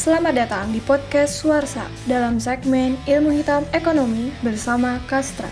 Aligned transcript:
Selamat 0.00 0.32
datang 0.32 0.72
di 0.72 0.80
podcast 0.80 1.44
Suarsa 1.44 1.84
dalam 2.08 2.40
segmen 2.40 2.96
Ilmu 3.04 3.36
Hitam 3.36 3.68
Ekonomi 3.76 4.32
bersama 4.40 4.96
Kastra. 5.04 5.44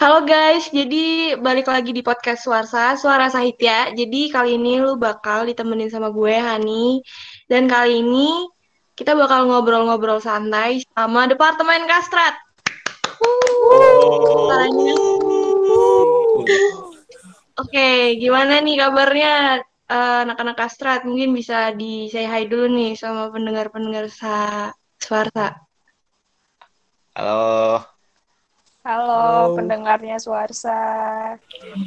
Halo 0.00 0.24
guys, 0.24 0.72
jadi 0.72 1.36
balik 1.44 1.68
lagi 1.68 1.92
di 1.92 2.00
podcast 2.00 2.48
Suarsa, 2.48 2.96
Suara 2.96 3.28
Sahitya. 3.28 3.92
Jadi 3.92 4.32
kali 4.32 4.56
ini 4.56 4.80
lu 4.80 4.96
bakal 4.96 5.44
ditemenin 5.44 5.92
sama 5.92 6.08
gue, 6.08 6.40
Hani. 6.40 7.04
Dan 7.44 7.68
kali 7.68 8.00
ini 8.00 8.48
kita 8.96 9.12
bakal 9.12 9.44
ngobrol-ngobrol 9.44 10.24
santai 10.24 10.80
sama 10.96 11.28
Departemen 11.28 11.84
Kastrat. 11.84 12.32
Oh. 13.20 14.48
Caranya. 14.48 14.96
Oke, 17.56 18.20
gimana 18.20 18.60
nih 18.60 18.76
kabarnya 18.76 19.64
eh, 19.88 20.18
anak-anak 20.28 20.56
Kastrat? 20.60 21.00
Mungkin 21.08 21.32
bisa 21.32 21.72
di 21.72 22.12
say 22.12 22.28
hi 22.28 22.44
dulu 22.44 22.68
nih 22.68 22.92
sama 23.00 23.32
pendengar-pendengar 23.32 24.12
sa 24.12 24.68
Suarsa. 25.00 25.56
Halo. 27.16 27.80
Halo, 28.84 29.08
Halo. 29.08 29.56
pendengarnya 29.56 30.20
Suarsa. 30.20 30.76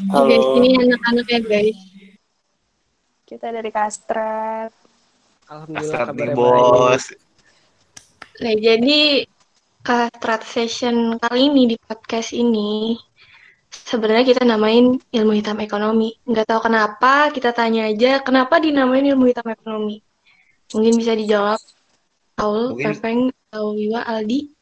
Oke, 0.09 0.35
ini 0.57 0.73
anak-anaknya 0.73 1.39
guys. 1.45 1.79
Kita 3.29 3.53
dari 3.53 3.69
Kastrat. 3.69 4.73
Alhamdulillah 5.53 6.05
nih 6.09 6.17
baik. 6.17 6.33
bos. 6.33 7.03
Nah, 8.41 8.55
jadi 8.57 8.99
Kastrat 9.85 10.41
session 10.49 11.21
kali 11.21 11.53
ini 11.53 11.61
di 11.71 11.77
podcast 11.77 12.33
ini 12.33 12.97
sebenarnya 13.69 14.25
kita 14.25 14.41
namain 14.43 14.97
ilmu 14.99 15.33
hitam 15.33 15.57
ekonomi. 15.61 16.17
Nggak 16.25 16.45
tahu 16.49 16.69
kenapa, 16.69 17.29
kita 17.29 17.53
tanya 17.53 17.85
aja 17.87 18.21
kenapa 18.21 18.57
dinamain 18.57 19.05
ilmu 19.05 19.29
hitam 19.29 19.45
ekonomi. 19.47 20.01
Mungkin 20.73 20.93
bisa 20.97 21.13
dijawab 21.13 21.57
Mungkin- 22.39 22.95
Pepeng, 22.95 23.19
atau 23.49 23.73
Wiwa, 23.75 24.05
Aldi. 24.05 24.53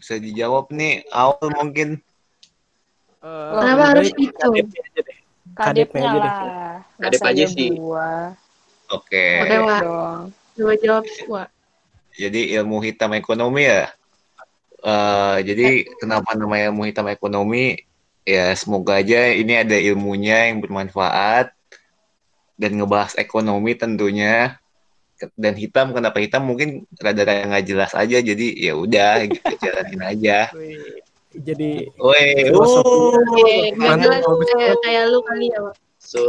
Bisa 0.00 0.18
dijawab 0.18 0.68
nih 0.72 1.06
awal 1.08 1.48
mungkin. 1.54 2.00
Eh, 3.24 3.50
Kenapa 3.56 3.72
lebih 3.72 3.88
harus 3.88 4.08
baik 4.10 4.20
itu? 4.20 4.36
KDP 4.36 4.74
aja 4.74 5.00
deh. 5.00 5.18
Kadepnya 5.54 6.02
aja 6.02 6.18
deh. 6.18 6.32
lah. 6.34 6.76
Kadep 6.98 7.20
aja 7.24 7.44
sih. 7.46 7.70
Oke. 8.90 9.26
Oke, 9.40 9.56
Wak. 9.64 9.80
Dong. 9.80 10.20
Coba 10.54 10.72
jawab, 10.82 11.04
Wak. 11.30 11.48
Jadi 12.14 12.40
ilmu 12.52 12.76
hitam 12.84 13.10
ekonomi 13.14 13.64
ya. 13.64 13.88
Eh, 14.84 15.36
jadi 15.40 15.66
kenapa 15.96 16.36
namanya 16.36 16.68
ilmu 16.68 16.84
hitam 16.84 17.08
ekonomi? 17.08 17.78
Ya 18.24 18.56
semoga 18.56 18.96
aja 18.98 19.28
ini 19.30 19.52
ada 19.52 19.76
ilmunya 19.76 20.48
yang 20.48 20.64
bermanfaat 20.64 21.52
dan 22.56 22.70
ngebahas 22.80 23.12
ekonomi 23.20 23.76
tentunya. 23.76 24.56
Dan 25.38 25.54
hitam 25.56 25.92
kenapa 25.94 26.18
hitam 26.20 26.42
mungkin 26.44 26.84
rada-rada 26.98 27.46
nggak 27.48 27.64
jelas 27.64 27.92
aja 27.94 28.18
jadi 28.18 28.46
ya 28.56 28.72
udah 28.76 29.24
gitu 29.28 29.52
jalanin 29.64 30.02
aja. 30.02 30.50
Wih, 30.52 31.00
Jadi 31.34 31.90
Woi, 31.98 32.46
bagus 32.46 32.72
kayak, 34.54 35.04
lu 35.10 35.18
kali 35.26 35.50
ya. 35.50 35.60
So. 35.98 36.20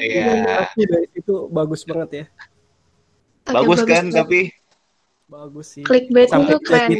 Iya. 0.00 0.66
tapi 0.72 0.82
dari 0.88 1.06
situ 1.12 1.46
bagus 1.52 1.84
banget 1.84 2.10
ya. 2.10 2.24
Oke, 3.44 3.52
bagus 3.52 3.80
kan 3.84 4.04
banget. 4.08 4.16
tapi 4.16 4.40
Bagus 5.24 5.66
sih. 5.76 5.84
Clickbait 5.84 6.28
Sampai 6.28 6.52
itu 6.52 6.58
keren. 6.64 6.90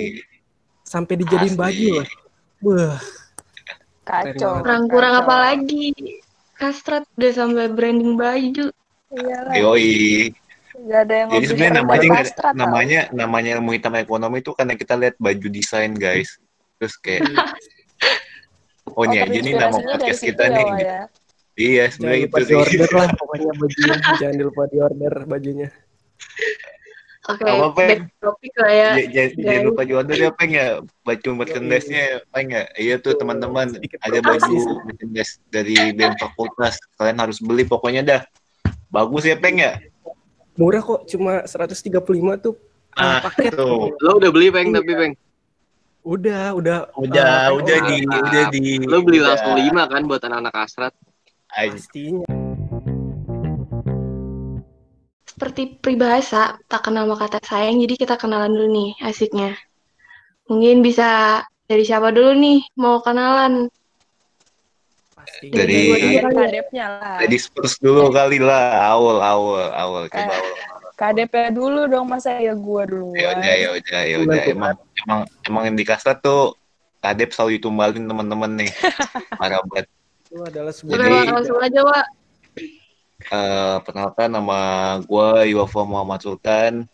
sampai 0.84 1.14
dijadiin 1.20 1.54
Asli. 1.54 1.60
baju. 1.60 1.88
Wah, 2.64 2.98
Kacau. 4.04 4.60
Kurang-kurang 4.60 5.14
apa 5.24 5.34
lagi? 5.50 5.92
Kastrat 6.54 7.04
udah 7.16 7.32
sampai 7.34 7.66
branding 7.72 8.14
baju. 8.14 8.70
Iyalah. 9.10 9.54
yoi. 9.56 10.30
Gak 10.74 11.00
ada 11.06 11.14
yang 11.14 11.28
Jadi 11.38 11.46
sebenarnya 11.48 11.74
namanya 11.80 12.08
Kastrat, 12.18 12.52
tau. 12.52 12.58
namanya 12.58 13.00
namanya 13.14 13.50
ilmu 13.58 13.70
hitam 13.72 13.94
ekonomi 13.94 14.42
itu 14.42 14.50
karena 14.52 14.74
kita 14.74 14.94
lihat 14.98 15.14
baju 15.16 15.46
desain 15.48 15.94
guys. 15.94 16.36
Terus 16.78 16.94
kayak 16.98 17.22
oh 18.98 19.02
ini 19.06 19.16
Oh, 19.18 19.24
aja 19.24 19.38
nih 19.40 19.54
nama 19.54 19.78
podcast 19.78 20.20
kita 20.20 20.44
ya, 20.44 20.52
nih. 20.52 20.64
Wak, 20.66 20.78
ya. 20.82 20.98
Iya 21.54 21.84
sebenarnya 21.94 22.20
itu 22.26 22.42
di 22.42 22.54
order 22.58 22.88
sih. 22.90 22.96
lah 22.98 23.08
pokoknya 23.22 23.52
bajunya. 23.54 23.94
jangan 24.18 24.36
lupa 24.42 24.62
di 24.66 24.78
order 24.82 25.14
bajunya. 25.24 25.68
Oke, 27.24 27.40
Apa, 27.40 27.68
Peng? 27.72 27.88
back 27.88 28.00
topik 28.20 28.52
lah 28.60 28.68
ya. 28.70 28.90
J- 28.94 29.08
j- 29.08 29.34
Jangan 29.34 29.62
lupa 29.64 29.82
jual 29.82 30.04
ya 30.06 30.28
peng 30.28 30.52
ya 30.52 30.66
baju 31.00 31.28
merchandise-nya 31.34 32.04
peng 32.28 32.52
ya. 32.52 32.68
Iya 32.76 33.00
tuh 33.00 33.16
teman-teman 33.16 33.80
ada 33.80 34.18
baju 34.20 34.56
merchandise 34.84 35.40
dari 35.48 35.72
BEM 35.90 36.20
Fakultas. 36.20 36.76
Kalian 36.94 37.16
harus 37.16 37.40
beli 37.40 37.64
pokoknya 37.64 38.04
dah. 38.04 38.20
Bagus 38.86 39.24
ya 39.24 39.34
peng 39.34 39.56
ya. 39.56 39.80
Murah 40.54 40.78
kok, 40.78 41.08
cuma 41.08 41.42
135 41.42 41.96
tuh 42.36 42.54
Ah, 42.92 43.18
paket. 43.24 43.56
tuh. 43.56 43.90
lo 43.98 44.20
udah 44.20 44.30
beli 44.30 44.52
peng 44.52 44.68
Iya. 44.68 44.78
tapi 44.78 44.92
peng. 44.94 45.12
Udah, 46.04 46.52
udah. 46.52 46.78
Udah, 46.94 47.24
ah, 47.24 47.48
udah 47.50 47.76
PO. 47.80 47.88
di, 47.88 47.96
udah 48.04 48.44
di. 48.52 48.62
Lo 48.84 49.00
beli 49.00 49.18
udah. 49.18 49.32
langsung 49.32 49.56
lima 49.56 49.88
kan 49.88 50.04
buat 50.04 50.20
anak-anak 50.20 50.54
astrat. 50.60 50.92
Ay, 51.48 51.72
Pastinya. 51.72 52.43
Seperti 55.34 55.82
peribahasa, 55.82 56.62
tak 56.70 56.86
kenal 56.86 57.10
maka 57.10 57.26
tak 57.26 57.42
sayang, 57.42 57.82
jadi 57.82 57.94
kita 57.98 58.14
kenalan 58.14 58.54
dulu 58.54 58.70
nih 58.70 58.90
asiknya. 59.02 59.58
Mungkin 60.46 60.78
bisa 60.78 61.42
dari 61.66 61.82
siapa 61.82 62.14
dulu 62.14 62.38
nih 62.38 62.62
mau 62.78 63.02
kenalan? 63.02 63.66
Pastinya. 65.10 65.54
Dari- 65.58 65.74
dulu 65.74 65.94
Dari 65.98 66.14
ya. 66.14 66.22
kadepnya 66.30 66.84
lah. 66.86 67.18
Jadi 67.26 67.36
Spurs 67.36 67.74
dulu 67.82 68.14
kali 68.14 68.38
lah, 68.38 68.94
awal 68.94 69.18
awal 69.18 69.66
awal 69.74 70.02
coba 70.06 70.22
Eh, 70.22 70.38
awal. 70.38 70.54
Kadepnya 70.94 71.50
dulu 71.50 71.90
dong, 71.90 72.06
masa 72.06 72.38
ya 72.38 72.54
gua 72.54 72.86
duluan. 72.86 73.18
Ya 73.18 73.34
udah, 73.34 73.54
ya 73.58 73.68
udah, 73.74 74.02
ya 74.06 74.16
udah. 74.22 74.42
Emang 74.46 74.74
emang 75.02 75.20
emang 75.42 75.62
yang 75.66 75.76
di 75.76 75.82
kasta 75.82 76.14
tuh 76.14 76.54
Kadep 77.02 77.34
selalu 77.34 77.58
ditumbalin 77.58 78.06
teman-teman 78.06 78.50
nih. 78.54 78.70
Parah 79.42 79.58
banget. 79.66 79.90
Itu 80.30 80.40
adalah 80.40 80.70
sebuah 80.70 80.94
Jadi- 80.94 81.28
langsung 81.34 81.58
aja, 81.58 81.80
Wak. 81.82 82.06
Eh, 83.24 83.76
perkenalkan 83.80 84.28
nama 84.28 84.60
gue 85.00 85.56
Yuwafa 85.56 85.80
Muhammad 85.88 86.20
Sultan. 86.20 86.84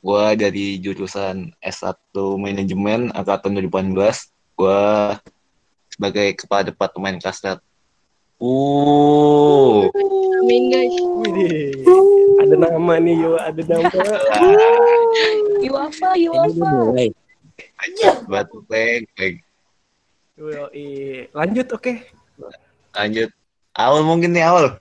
Gue 0.00 0.24
dari 0.40 0.80
jurusan 0.80 1.52
S1 1.60 1.96
Manajemen 2.40 3.12
angkatan 3.12 3.52
2018. 3.52 4.32
Gue 4.56 4.84
sebagai 5.92 6.32
kepala 6.40 6.72
departemen 6.72 7.20
Kastrat. 7.20 7.60
Uh, 8.40 9.88
Amin, 10.40 10.72
guys. 10.72 10.96
Widih. 11.24 11.80
Ada 12.44 12.56
nama 12.60 12.94
nih, 13.00 13.16
yo, 13.24 13.32
ada 13.40 13.62
nama. 13.64 13.88
Yuafa, 15.64 16.10
Yuafa. 16.18 16.72
batu 18.28 18.58
peng, 18.66 19.04
peng. 19.16 19.36
Yoi. 20.40 21.28
Lanjut, 21.30 21.68
oke. 21.72 21.92
Lanjut. 22.96 23.30
Awal 23.74 24.02
mungkin 24.02 24.34
nih 24.34 24.44
awal. 24.44 24.76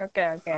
Oke, 0.00 0.24
oke. 0.40 0.56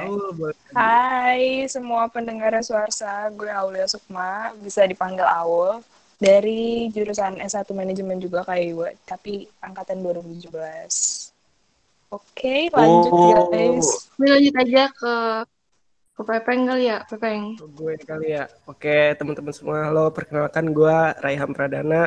Hai 0.71 1.67
semua 1.67 2.07
pendengar 2.07 2.55
Suarsa, 2.63 3.27
gue 3.35 3.51
Aulia 3.51 3.91
Sukma, 3.91 4.55
bisa 4.63 4.87
dipanggil 4.87 5.27
Aul. 5.27 5.83
Dari 6.23 6.87
jurusan 6.95 7.43
S1 7.43 7.67
Manajemen 7.75 8.23
juga 8.23 8.47
kayak 8.47 8.69
gue, 8.71 8.91
tapi 9.03 9.33
angkatan 9.59 9.99
2017. 9.99 11.35
Oke, 12.15 12.71
lanjut 12.71 13.11
Oh. 13.11 13.51
guys. 13.51 14.07
Ini 14.15 14.27
lanjut 14.31 14.55
aja 14.63 14.83
ke 14.95 15.15
ke 16.13 16.23
Pepeng 16.23 16.71
kali 16.71 16.87
ya, 16.87 17.03
Pepeng. 17.11 17.59
gue 17.59 17.95
kali 17.99 18.39
ya. 18.39 18.47
Oke, 18.71 19.19
teman-teman 19.19 19.51
semua, 19.51 19.91
halo. 19.91 20.15
Perkenalkan 20.15 20.71
gue 20.71 20.99
Raiham 21.19 21.51
Pradana. 21.51 22.07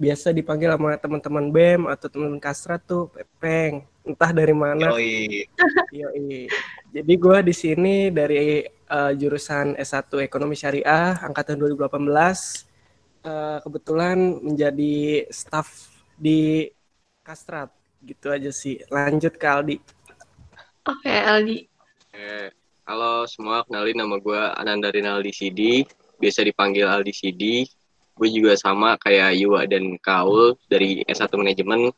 Biasa 0.00 0.32
dipanggil 0.32 0.72
sama 0.72 0.96
teman-teman 0.96 1.52
BEM 1.52 1.82
atau 1.84 2.08
teman-teman 2.08 2.40
Kastrat 2.40 2.80
tuh 2.88 3.12
Pepeng. 3.12 3.84
Entah 4.00 4.32
dari 4.32 4.56
mana. 4.56 4.96
Yoi. 4.96 5.44
Yoi. 6.00 6.48
Jadi 6.88 7.12
gue 7.20 7.38
di 7.44 7.52
sini 7.52 8.08
dari 8.08 8.64
eh, 8.64 9.12
jurusan 9.12 9.76
S1 9.76 10.24
Ekonomi 10.24 10.56
Syariah 10.56 11.20
angkatan 11.20 11.60
2018. 11.60 12.00
Eh, 13.20 13.58
kebetulan 13.60 14.40
menjadi 14.40 15.28
staff 15.28 15.92
di 16.16 16.64
Kastrat. 17.20 17.68
Gitu 18.00 18.32
aja 18.32 18.48
sih. 18.48 18.80
Lanjut 18.88 19.36
ke 19.36 19.44
Aldi. 19.44 19.76
Oke, 20.88 21.12
Aldi. 21.12 21.68
Eh, 22.16 22.48
halo 22.88 23.28
semua, 23.28 23.68
kenalin 23.68 24.00
nama 24.00 24.16
gue 24.16 24.40
Ananda 24.56 24.88
Rinaldi 24.88 25.28
Sidi. 25.36 25.84
Biasa 26.16 26.40
dipanggil 26.40 26.88
Aldi 26.88 27.12
Sidi. 27.12 27.68
Gue 28.20 28.28
juga 28.28 28.52
sama 28.52 29.00
kayak 29.00 29.32
Yuwa 29.40 29.64
dan 29.64 29.96
Kaul 29.96 30.52
dari 30.68 31.00
S1 31.08 31.32
Manajemen 31.40 31.88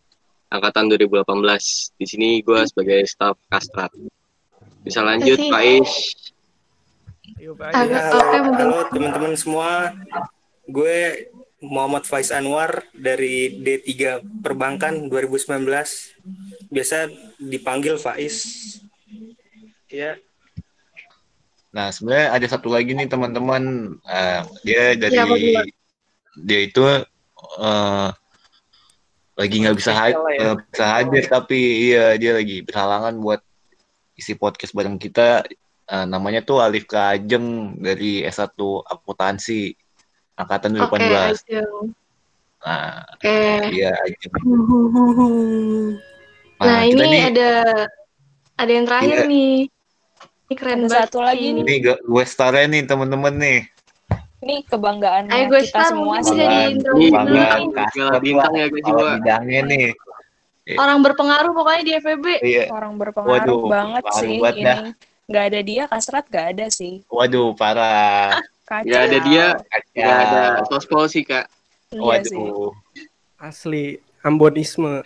angkatan 0.55 0.87
2018. 0.87 1.99
Di 1.99 2.07
sini 2.07 2.39
gue 2.47 2.63
sebagai 2.63 3.03
staff 3.11 3.35
Kastrat. 3.51 3.91
Bisa 4.87 5.03
lanjut. 5.03 5.35
Pais. 5.51 6.15
Ya, 7.43 7.51
halo, 7.75 8.87
teman-teman 8.95 9.35
semua. 9.35 9.99
Gue 10.71 11.27
Muhammad 11.59 12.07
Faiz 12.07 12.31
Anwar 12.31 12.87
dari 12.95 13.59
D3 13.59 14.23
Perbankan 14.47 15.11
2019. 15.11 15.59
biasa 16.71 17.11
dipanggil 17.43 17.99
Faiz. 17.99 18.47
Ya, 19.91 20.23
Nah, 21.73 21.89
sebenarnya 21.89 22.37
ada 22.37 22.47
satu 22.53 22.69
lagi 22.69 22.93
nih 22.93 23.09
teman-teman. 23.09 23.97
Eh, 24.05 24.41
dia 24.61 24.93
dari 24.93 25.17
duluan? 25.17 25.67
Dia 26.34 26.61
itu 26.62 26.82
eh, 27.58 28.08
lagi 29.32 29.56
nggak 29.58 29.76
bisa 29.76 29.93
hadir, 29.93 30.20
ya. 30.37 30.52
bisa 30.61 30.84
hadir 30.87 31.25
tapi 31.26 31.58
iya 31.88 32.14
dia 32.14 32.37
lagi 32.37 32.61
berhalangan 32.62 33.17
buat 33.17 33.40
isi 34.14 34.32
podcast 34.34 34.73
bareng 34.73 34.96
kita. 34.96 35.44
Eh, 35.82 36.06
namanya 36.06 36.40
tuh 36.40 36.62
Alif 36.62 36.87
Kajeng 36.87 37.76
dari 37.76 38.23
S1 38.23 38.55
Akuntansi 38.87 39.75
angkatan 40.32 40.79
Oke, 40.79 40.96
2018. 40.96 41.43
ayo. 41.50 41.69
Nah, 42.62 43.02
Oke. 43.12 43.37
iya 43.75 43.90
Ajeng. 43.90 44.32
Nah, 46.62 46.81
kita 46.87 46.87
ini 46.87 47.02
nih- 47.11 47.25
ada 47.34 47.50
ada 48.55 48.70
yang 48.70 48.87
terakhir 48.87 49.17
Iya. 49.19 49.26
nih. 49.26 49.55
Ini 50.46 50.55
keren 50.55 50.79
Ada 50.79 50.87
banget. 50.87 51.02
satu 51.08 51.19
lagi 51.19 51.44
ini. 51.50 51.61
ini 51.64 51.75
gak 51.82 51.99
gue 52.05 52.25
starnya 52.25 52.67
nih 52.69 52.82
teman-teman 52.87 53.34
nih. 53.34 53.61
Ini 54.43 55.43
gue 55.47 55.61
kita 55.71 55.94
semua 55.94 56.19
sih. 56.19 56.35
bisa 56.35 56.43
Banggaan, 56.43 56.67
diintro 56.67 56.93
Iya. 56.99 57.11
bintang 58.19 58.53
ya, 58.59 58.67
kalau 58.67 58.83
juga. 58.83 59.06
bidangnya 59.23 59.61
nih. 59.71 59.87
Orang 60.79 60.99
berpengaruh 61.03 61.53
pokoknya 61.55 61.83
di 61.83 61.93
FEB. 61.99 62.27
Iya. 62.43 62.65
Orang 62.71 62.94
berpengaruh 62.99 63.39
Waduh, 63.39 63.62
banget 63.71 64.05
sih 64.19 64.39
ini. 64.39 64.62
dah. 64.62 64.79
Gak 65.31 65.44
ada 65.55 65.61
dia, 65.62 65.83
kasrat 65.87 66.25
gak 66.27 66.47
ada 66.59 66.67
sih. 66.69 67.06
Waduh, 67.06 67.55
parah. 67.55 68.43
Kacau. 68.67 68.87
Ya 68.91 68.99
ada 69.06 69.19
dia, 69.23 69.47
Kacau. 69.59 69.94
ya 69.94 70.11
ada 70.27 70.43
sospol 70.67 71.06
sih 71.06 71.23
kak. 71.23 71.47
Iya 71.94 72.27
sih. 72.27 72.35
Waduh. 72.39 72.71
Asli 73.39 73.99
Ambonisme. 74.23 75.03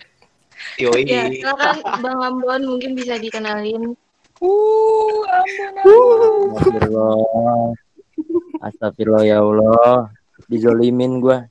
Yoi. 0.81 1.05
Ya, 1.05 1.29
silakan 1.29 1.77
Bang 2.01 2.19
Ambon 2.21 2.61
mungkin 2.65 2.97
bisa 2.97 3.17
dikenalin. 3.17 3.93
Uh, 4.41 5.21
ampun 5.25 5.73
ampun. 5.81 6.53
Astagfirullah. 6.57 7.73
Astagfirullah 8.61 9.25
ya 9.27 9.39
Allah. 9.43 10.11
Dizolimin 10.47 11.19
gua. 11.21 11.45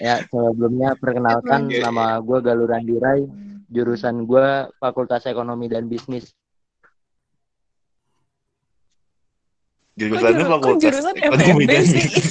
Ya, 0.00 0.22
sebelumnya 0.28 0.96
perkenalkan 0.96 1.68
nama 1.68 2.16
gua 2.22 2.40
Galuran 2.40 2.84
Dirai, 2.86 3.26
jurusan 3.68 4.24
gua 4.24 4.70
Fakultas 4.80 5.26
Ekonomi 5.28 5.68
dan 5.68 5.90
Bisnis. 5.90 6.32
Jurusan 9.98 10.32
lu 10.32 10.44
Kok 10.46 10.46
juru- 10.46 10.46
kok 10.46 10.60
fakultas 10.62 10.80
jurusan 10.80 11.14
ekonomi 11.18 11.64
FEB 11.66 11.70
dan 11.70 11.82
sih? 11.82 12.02
bisnis. 12.06 12.26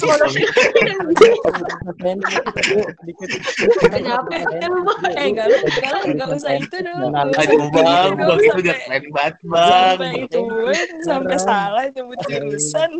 Kenapa 3.94 4.34
ya 4.40 4.66
lu, 4.66 4.80
Bang? 4.80 5.12
Eh, 5.12 5.28
lu, 5.30 5.56
lu, 6.16 6.24
usah 6.34 6.52
itu 6.56 6.76
dong. 6.80 7.12
Aduh 7.12 7.68
bang, 7.70 8.10
bang 8.16 8.38
itu 8.40 8.58
udah 8.64 8.76
keren 8.80 9.04
banget 9.12 9.34
bang. 9.44 10.14
Sampai 11.04 11.36
salah 11.38 11.84
nyebut 11.92 12.18
jurusan. 12.24 12.90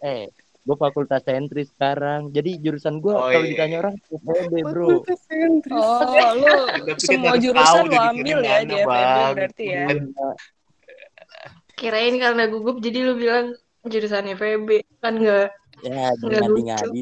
Eh, 0.00 0.28
gua 0.62 0.76
fakultas 0.78 1.24
sentris 1.24 1.72
sekarang. 1.72 2.30
Jadi 2.30 2.60
jurusan 2.60 3.00
gua 3.00 3.14
Oh, 3.18 3.28
kalau 3.30 3.42
iya. 3.42 3.50
ditanya 3.56 3.76
orang 3.82 3.96
FEB, 4.04 4.52
Bro. 4.62 4.86
Oh, 4.86 5.00
lu 5.00 6.82
kan 6.86 6.96
semua 7.00 7.34
jurusan 7.34 7.82
lu 7.82 7.88
dari 7.88 7.98
ambil 8.14 8.38
ya 8.44 8.56
di 8.62 8.74
FEB 8.78 9.26
berarti 9.34 9.64
ya. 9.64 9.86
Kirain 11.82 12.14
karena 12.14 12.46
gugup 12.46 12.78
jadi 12.78 13.10
lu 13.10 13.18
bilang 13.18 13.58
jurusan 13.82 14.30
FEB. 14.38 14.86
Kan 15.02 15.18
enggak. 15.18 15.50
Ya, 15.82 16.14
Nggak 16.14 16.46
ngadi-ngadi. 16.46 17.00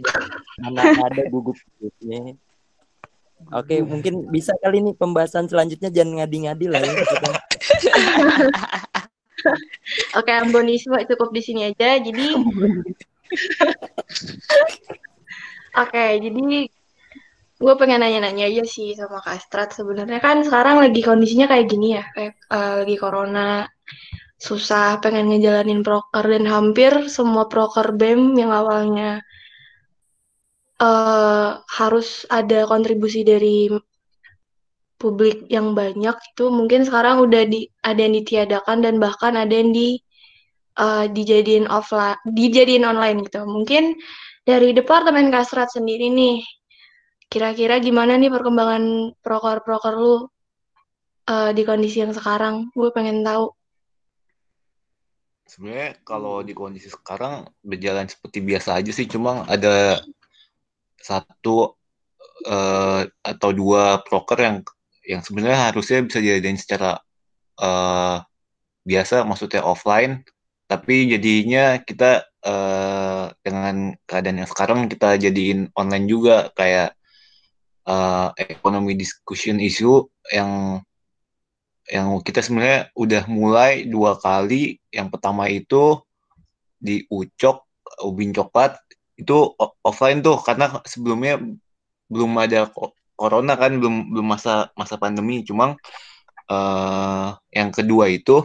Mana 0.64 0.96
ada 0.96 1.22
gugup 1.28 1.60
gugupnya. 1.76 2.32
Oke, 3.52 3.80
mungkin 3.84 4.28
bisa 4.32 4.52
kali 4.60 4.80
nih 4.84 4.96
pembahasan 4.96 5.48
selanjutnya 5.48 5.92
jangan 5.92 6.24
ngadi-ngadi 6.24 6.66
lah 6.68 6.80
ya. 6.80 6.92
Oke, 10.20 10.32
Ambonisme 10.32 10.96
cukup 11.08 11.32
di 11.32 11.40
sini 11.44 11.68
aja. 11.68 11.96
Jadi 12.00 12.20
Oke, 15.80 16.04
jadi 16.20 16.68
gue 17.60 17.74
pengen 17.76 18.00
nanya-nanya 18.00 18.48
aja 18.48 18.64
sih 18.64 18.96
sama 18.96 19.20
Kak 19.24 19.40
Astrat. 19.40 19.72
Sebenarnya 19.72 20.20
kan 20.20 20.44
sekarang 20.44 20.80
lagi 20.80 21.00
kondisinya 21.04 21.48
kayak 21.48 21.66
gini 21.68 21.96
ya, 21.96 22.04
kayak 22.12 22.34
eh, 22.36 22.72
lagi 22.84 22.96
corona, 23.00 23.64
susah 24.40 24.96
pengen 25.04 25.28
ngejalanin 25.28 25.84
proker 25.84 26.24
dan 26.24 26.48
hampir 26.48 26.92
semua 27.12 27.44
proker 27.52 27.92
BEM 27.92 28.40
yang 28.40 28.50
awalnya 28.50 29.20
eh, 30.80 31.50
harus 31.60 32.24
ada 32.32 32.64
kontribusi 32.64 33.20
dari 33.20 33.68
publik 35.00 35.48
yang 35.48 35.72
banyak 35.72 36.12
itu 36.12 36.44
mungkin 36.52 36.84
sekarang 36.84 37.24
udah 37.24 37.42
di 37.48 37.68
ada 37.80 38.00
yang 38.00 38.14
ditiadakan 38.20 38.84
dan 38.84 38.94
bahkan 38.96 39.36
ada 39.36 39.52
yang 39.52 39.72
di 39.76 40.00
eh, 40.80 41.04
dijadiin 41.12 41.68
offline, 41.68 42.16
dijadiin 42.24 42.84
online 42.88 43.24
gitu. 43.28 43.44
Mungkin 43.44 43.96
dari 44.48 44.72
Departemen 44.72 45.28
Kasrat 45.28 45.68
sendiri 45.76 46.08
nih, 46.08 46.40
kira-kira 47.32 47.76
gimana 47.80 48.16
nih 48.16 48.32
perkembangan 48.32 49.14
proker-proker 49.20 49.94
lu 50.00 50.14
eh, 51.28 51.50
di 51.56 51.62
kondisi 51.68 52.04
yang 52.04 52.12
sekarang? 52.16 52.72
Gue 52.72 52.88
pengen 52.96 53.20
tahu. 53.20 53.59
Sebenarnya 55.50 55.98
kalau 56.06 56.46
di 56.46 56.54
kondisi 56.54 56.86
sekarang 56.86 57.50
berjalan 57.66 58.06
seperti 58.06 58.38
biasa 58.38 58.78
aja 58.78 58.92
sih, 58.94 59.10
cuma 59.10 59.42
ada 59.50 59.98
satu 60.94 61.74
eh, 62.46 63.02
atau 63.10 63.50
dua 63.50 63.98
proker 64.06 64.38
yang 64.38 64.56
yang 65.02 65.22
sebenarnya 65.26 65.74
harusnya 65.74 66.06
bisa 66.06 66.22
dijadiin 66.22 66.54
secara 66.54 67.02
eh, 67.58 68.16
biasa, 68.86 69.26
maksudnya 69.26 69.66
offline, 69.66 70.22
tapi 70.70 71.10
jadinya 71.10 71.82
kita 71.82 72.30
eh, 72.46 73.26
dengan 73.42 73.98
keadaan 74.06 74.46
yang 74.46 74.50
sekarang 74.50 74.86
kita 74.86 75.18
jadiin 75.18 75.74
online 75.74 76.06
juga 76.06 76.36
kayak 76.54 76.94
eh, 77.90 78.28
ekonomi 78.38 78.94
discussion 78.94 79.58
issue 79.58 80.06
yang 80.30 80.78
yang 81.88 82.20
kita 82.20 82.44
sebenarnya 82.44 82.92
udah 82.92 83.22
mulai 83.30 83.88
dua 83.88 84.18
kali. 84.20 84.76
Yang 84.92 85.08
pertama 85.16 85.48
itu 85.48 85.96
di 86.76 87.04
Ucok, 87.08 87.64
Ubin 88.04 88.36
Coklat 88.36 88.76
itu 89.16 89.52
offline 89.84 90.24
tuh 90.24 90.40
karena 90.40 90.80
sebelumnya 90.88 91.40
belum 92.08 92.32
ada 92.40 92.68
corona 93.16 93.54
kan, 93.56 93.76
belum 93.80 94.12
belum 94.12 94.26
masa 94.26 94.68
masa 94.76 95.00
pandemi. 95.00 95.44
Cuma 95.46 95.76
eh, 96.50 97.28
yang 97.54 97.70
kedua 97.72 98.10
itu 98.12 98.44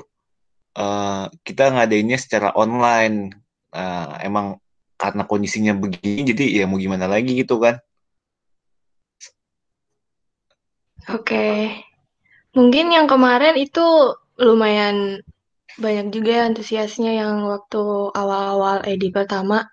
eh, 0.78 1.26
kita 1.44 1.76
ngadainnya 1.76 2.18
secara 2.22 2.56
online. 2.56 3.36
Nah, 3.76 4.24
emang 4.24 4.56
karena 4.96 5.28
kondisinya 5.28 5.76
begini, 5.76 6.24
jadi 6.24 6.64
ya 6.64 6.66
mau 6.72 6.80
gimana 6.80 7.12
lagi 7.12 7.36
gitu 7.36 7.60
kan? 7.60 7.76
Oke. 11.12 11.86
Mungkin 12.56 12.88
yang 12.96 13.08
kemarin 13.12 13.60
itu 13.60 13.84
lumayan 14.40 15.20
banyak 15.76 16.08
juga 16.16 16.32
ya 16.40 16.44
antusiasnya 16.48 17.12
yang 17.20 17.44
waktu 17.44 17.84
awal-awal 18.16 18.80
edi 18.88 19.12
pertama 19.12 19.68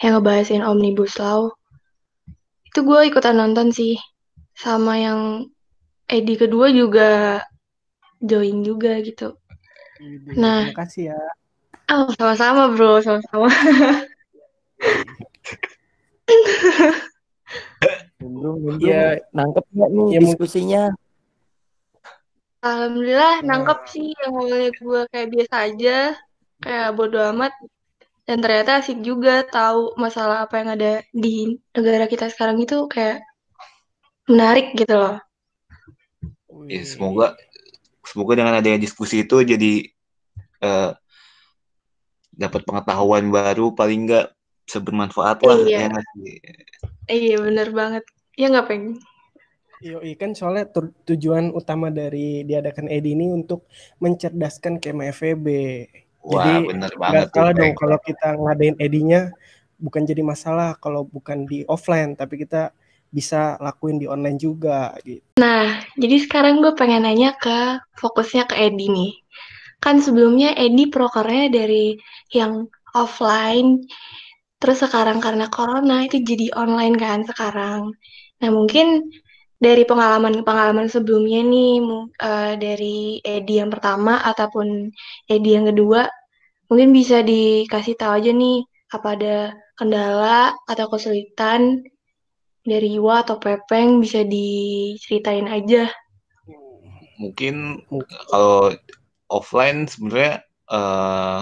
yang 0.00 0.16
ngebahasin 0.18 0.64
Omnibus 0.64 1.20
Law. 1.20 1.52
Itu 2.64 2.80
gue 2.82 3.12
ikutan 3.12 3.36
nonton 3.36 3.70
sih. 3.70 4.00
Sama 4.56 4.96
yang 4.96 5.20
edi 6.08 6.34
kedua 6.40 6.72
juga 6.72 7.42
join 8.24 8.64
juga 8.64 8.96
gitu. 9.04 9.36
Nah. 10.36 10.72
terima 10.72 10.80
kasih 10.80 11.02
ya. 11.12 11.20
Oh, 11.92 12.08
sama-sama 12.16 12.72
bro, 12.72 13.04
sama-sama. 13.04 13.52
Nimbrung, 18.16 18.56
nimbrung. 18.64 18.80
Ya, 18.80 19.20
Nangkep 19.36 19.64
nggak 19.68 19.88
nih 19.92 19.96
Ya, 19.96 20.00
mungkin- 20.00 20.22
diskusinya? 20.24 20.82
Alhamdulillah 22.64 23.44
nangkep 23.44 23.78
sih 23.92 24.16
yang 24.16 24.32
awalnya 24.40 24.70
gue 24.72 25.00
kayak 25.12 25.28
biasa 25.28 25.54
aja, 25.68 25.98
kayak 26.64 26.88
bodo 26.96 27.20
amat. 27.36 27.52
Dan 28.24 28.40
ternyata 28.40 28.80
asik 28.80 29.04
juga 29.04 29.44
tahu 29.44 29.92
masalah 30.00 30.48
apa 30.48 30.64
yang 30.64 30.72
ada 30.72 30.92
di 31.12 31.60
negara 31.76 32.08
kita 32.08 32.32
sekarang 32.32 32.56
itu 32.64 32.88
kayak 32.88 33.20
menarik 34.24 34.72
gitu 34.72 34.96
loh. 34.96 35.20
Ya, 36.64 36.80
semoga 36.88 37.36
semoga 38.00 38.32
dengan 38.40 38.56
adanya 38.56 38.80
diskusi 38.80 39.28
itu 39.28 39.44
jadi 39.44 39.84
eh, 40.64 40.90
dapat 42.32 42.64
pengetahuan 42.64 43.28
baru 43.28 43.76
paling 43.76 44.08
nggak 44.08 44.26
bisa 44.64 44.80
bermanfaat 44.80 45.44
lah 45.44 45.60
Iya. 45.68 45.92
ya? 45.92 46.00
Iya 47.12 47.36
bener 47.44 47.68
banget. 47.76 48.04
Ya 48.40 48.48
nggak 48.48 48.66
peng? 48.72 48.96
Yoi 49.84 50.16
kan 50.16 50.32
soalnya 50.32 50.64
tu- 50.72 50.96
tujuan 51.04 51.52
utama 51.52 51.92
dari 51.92 52.40
diadakan 52.48 52.88
EDI 52.88 53.12
ini 53.12 53.26
untuk 53.28 53.68
mencerdaskan 54.00 54.80
kema 54.80 55.12
FEB. 55.12 55.46
Wah 56.24 56.40
Jadi 56.40 56.52
bener 56.72 56.88
nggak 56.88 57.00
banget 57.04 57.26
tuh 57.28 57.36
salah 57.36 57.52
dong 57.52 57.72
kalau 57.76 57.98
kita 58.00 58.28
ngadain 58.32 58.76
EDI-nya 58.80 59.20
bukan 59.76 60.02
jadi 60.08 60.22
masalah 60.24 60.80
kalau 60.80 61.04
bukan 61.04 61.44
di 61.44 61.68
offline 61.68 62.16
tapi 62.16 62.40
kita 62.40 62.72
bisa 63.12 63.60
lakuin 63.60 64.00
di 64.00 64.08
online 64.08 64.40
juga 64.40 64.96
gitu. 65.04 65.20
Nah, 65.36 65.84
jadi 66.00 66.16
sekarang 66.24 66.64
gue 66.64 66.72
pengen 66.74 67.04
nanya 67.04 67.36
ke 67.36 67.78
fokusnya 68.00 68.48
ke 68.50 68.56
Edi 68.56 68.88
nih. 68.88 69.12
Kan 69.84 70.00
sebelumnya 70.00 70.56
Edi 70.56 70.88
prokernya 70.88 71.52
dari 71.52 71.94
yang 72.32 72.66
offline, 72.96 73.84
terus 74.58 74.80
sekarang 74.80 75.20
karena 75.20 75.46
corona 75.52 76.08
itu 76.08 76.24
jadi 76.24 76.56
online 76.56 76.96
kan 76.96 77.20
sekarang. 77.28 77.92
Nah, 78.40 78.50
mungkin 78.50 79.12
dari 79.64 79.88
pengalaman-pengalaman 79.88 80.92
sebelumnya 80.92 81.40
nih, 81.40 81.80
eh, 82.20 82.52
dari 82.60 82.98
Edi 83.24 83.56
yang 83.56 83.72
pertama 83.72 84.20
ataupun 84.20 84.92
Edi 85.24 85.50
yang 85.56 85.72
kedua, 85.72 86.04
mungkin 86.68 86.92
bisa 86.92 87.24
dikasih 87.24 87.96
tahu 87.96 88.12
aja 88.20 88.30
nih, 88.36 88.60
apa 88.92 89.08
ada 89.16 89.36
kendala 89.80 90.52
atau 90.68 90.86
kesulitan 90.92 91.80
dari 92.64 93.00
Iwa 93.00 93.24
atau 93.24 93.40
Pepeng 93.40 94.04
bisa 94.04 94.20
diceritain 94.22 95.48
aja. 95.48 95.88
Mungkin 97.16 97.84
kalau 98.28 98.76
offline 99.32 99.88
sebenarnya 99.88 100.44
eh, 100.68 101.40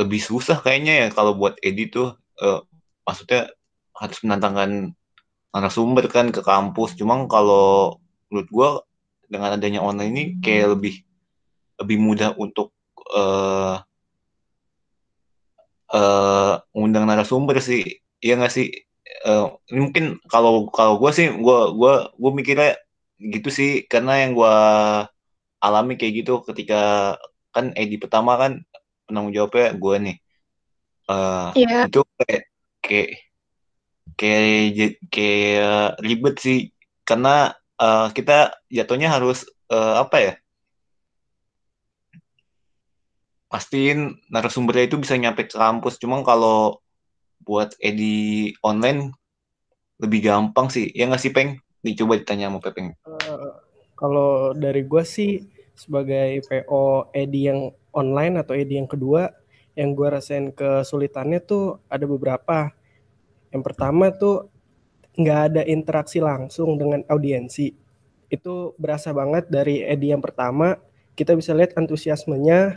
lebih 0.00 0.20
susah 0.24 0.64
kayaknya 0.64 1.06
ya 1.06 1.08
kalau 1.12 1.36
buat 1.36 1.60
Edi 1.60 1.92
tuh 1.92 2.16
eh, 2.40 2.60
maksudnya 3.04 3.52
harus 3.92 4.18
menantangkan 4.24 4.96
narasumber 5.52 6.04
kan 6.08 6.32
ke 6.34 6.40
kampus. 6.40 6.96
Cuma 6.98 7.20
kalau 7.28 7.96
menurut 8.28 8.48
gua 8.50 8.68
dengan 9.28 9.56
adanya 9.56 9.80
online 9.80 10.12
ini 10.12 10.24
kayak 10.44 10.76
lebih 10.76 10.94
lebih 11.80 11.96
mudah 12.00 12.30
untuk 12.36 12.72
eh 13.12 13.76
eh 15.92 16.54
undang 16.76 17.04
narasumber 17.04 17.60
sih. 17.60 17.84
Iya 18.24 18.40
nggak 18.40 18.52
sih? 18.52 18.66
Ini 19.70 19.78
mungkin 19.78 20.18
kalau 20.26 20.72
kalau 20.72 20.96
gua 20.96 21.12
sih 21.12 21.28
gua 21.30 21.70
gua 21.76 22.10
gua 22.16 22.30
mikirnya 22.32 22.80
gitu 23.20 23.48
sih 23.52 23.84
karena 23.86 24.24
yang 24.24 24.32
gua 24.34 24.54
alami 25.62 25.94
kayak 25.94 26.24
gitu 26.26 26.42
ketika 26.42 27.14
kan 27.54 27.70
Edi 27.78 28.00
pertama 28.00 28.34
kan 28.34 28.52
penanggung 29.06 29.30
jawabnya 29.36 29.76
gue 29.78 29.96
nih 30.00 30.16
Eh, 31.10 31.48
Iya. 31.58 31.90
itu 31.90 32.00
kayak 32.18 32.42
kayak 32.78 33.08
kayak 34.16 35.02
kayak 35.08 35.98
ribet 36.02 36.36
sih. 36.40 36.58
Karena 37.02 37.52
eh, 37.80 38.08
kita 38.14 38.54
jatuhnya 38.70 39.08
harus 39.12 39.44
eh, 39.70 39.94
apa 39.98 40.16
ya? 40.18 40.34
Pastiin 43.52 44.16
narasumbernya 44.32 44.88
itu 44.88 44.96
bisa 44.96 45.14
nyampe 45.20 45.44
ke 45.44 45.56
kampus. 45.60 46.00
Cuma 46.00 46.24
kalau 46.24 46.80
buat 47.42 47.74
Edi 47.82 48.54
online 48.64 49.12
lebih 50.00 50.24
gampang 50.24 50.72
sih. 50.72 50.88
Ya 50.94 51.06
nggak 51.06 51.22
sih 51.22 51.32
Peng? 51.34 51.60
Dicoba 51.82 52.14
ditanya 52.14 52.46
sama 52.46 52.62
Pepeng 52.62 52.94
Eh, 52.94 53.50
kalau 53.98 54.54
dari 54.54 54.86
gue 54.86 55.02
sih 55.02 55.42
sebagai 55.74 56.42
PO 56.46 57.10
Edi 57.10 57.50
yang 57.50 57.74
online 57.90 58.38
atau 58.38 58.54
Edi 58.54 58.78
yang 58.78 58.86
kedua, 58.86 59.34
yang 59.74 59.98
gue 59.98 60.08
rasain 60.08 60.54
kesulitannya 60.54 61.42
tuh 61.42 61.82
ada 61.90 62.06
beberapa. 62.06 62.70
Yang 63.52 63.62
pertama 63.62 64.10
tuh 64.10 64.48
nggak 65.16 65.40
ada 65.52 65.62
interaksi 65.68 66.18
langsung 66.18 66.80
dengan 66.80 67.04
audiensi. 67.06 67.70
Itu 68.32 68.72
berasa 68.80 69.12
banget 69.12 69.52
dari 69.52 69.84
Edi 69.84 70.08
yang 70.10 70.24
pertama, 70.24 70.80
kita 71.12 71.36
bisa 71.36 71.52
lihat 71.52 71.76
antusiasmenya 71.76 72.72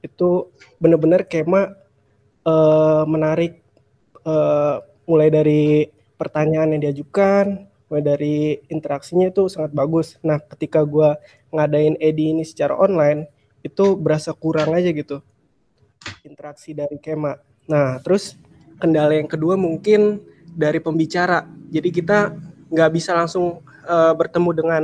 itu 0.00 0.48
bener-bener 0.80 1.28
kema 1.28 1.76
eh, 2.48 3.04
menarik 3.04 3.60
eh, 4.24 4.76
mulai 5.04 5.28
dari 5.28 5.86
pertanyaan 6.16 6.74
yang 6.76 6.82
diajukan, 6.90 7.68
mulai 7.92 8.02
dari 8.02 8.36
interaksinya 8.72 9.28
itu 9.28 9.52
sangat 9.52 9.76
bagus. 9.76 10.16
Nah, 10.24 10.40
ketika 10.40 10.80
gue 10.82 11.12
ngadain 11.52 12.00
Edi 12.00 12.32
ini 12.32 12.42
secara 12.48 12.72
online, 12.72 13.28
itu 13.60 13.94
berasa 14.00 14.32
kurang 14.32 14.72
aja 14.72 14.88
gitu 14.90 15.20
interaksi 16.22 16.70
dari 16.74 16.98
Kema. 17.02 17.34
Nah, 17.66 17.98
terus 18.02 18.38
kendala 18.80 19.16
yang 19.16 19.28
kedua 19.28 19.54
mungkin 19.56 20.20
dari 20.56 20.80
pembicara. 20.80 21.44
Jadi 21.68 21.88
kita 21.92 22.32
nggak 22.72 22.90
bisa 22.92 23.12
langsung 23.12 23.60
eh, 23.84 24.12
bertemu 24.16 24.50
dengan 24.56 24.82